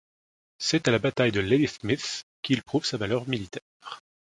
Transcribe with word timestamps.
C'est 0.57 0.87
à 0.87 0.91
la 0.91 0.97
bataille 0.97 1.31
de 1.31 1.41
Ladysmith 1.41 2.25
qu'il 2.41 2.63
prouve 2.63 2.85
sa 2.87 2.97
valeur 2.97 3.29
militaire. 3.29 4.01